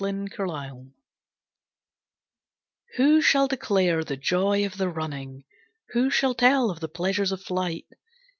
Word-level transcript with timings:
A 0.01 0.03
Winter 0.03 0.45
Ride 0.47 0.93
Who 2.97 3.21
shall 3.21 3.47
declare 3.47 4.03
the 4.03 4.17
joy 4.17 4.65
of 4.65 4.77
the 4.79 4.89
running! 4.89 5.43
Who 5.89 6.09
shall 6.09 6.33
tell 6.33 6.71
of 6.71 6.79
the 6.79 6.89
pleasures 6.89 7.31
of 7.31 7.43
flight! 7.43 7.85